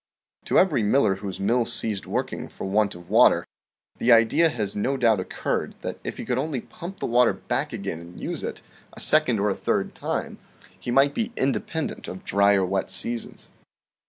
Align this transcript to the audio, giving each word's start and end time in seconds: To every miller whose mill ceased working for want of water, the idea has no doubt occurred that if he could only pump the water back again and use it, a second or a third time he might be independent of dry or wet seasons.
To 0.45 0.57
every 0.57 0.81
miller 0.81 1.17
whose 1.17 1.39
mill 1.39 1.63
ceased 1.63 2.07
working 2.07 2.49
for 2.49 2.63
want 2.65 2.95
of 2.95 3.07
water, 3.07 3.45
the 3.99 4.11
idea 4.11 4.49
has 4.49 4.75
no 4.75 4.97
doubt 4.97 5.19
occurred 5.19 5.75
that 5.83 5.99
if 6.03 6.17
he 6.17 6.25
could 6.25 6.39
only 6.39 6.59
pump 6.59 6.99
the 6.99 7.05
water 7.05 7.33
back 7.33 7.71
again 7.71 7.99
and 7.99 8.19
use 8.19 8.43
it, 8.43 8.63
a 8.93 8.99
second 8.99 9.39
or 9.39 9.51
a 9.51 9.55
third 9.55 9.93
time 9.93 10.39
he 10.79 10.89
might 10.89 11.13
be 11.13 11.31
independent 11.37 12.07
of 12.07 12.23
dry 12.25 12.55
or 12.55 12.65
wet 12.65 12.89
seasons. 12.89 13.47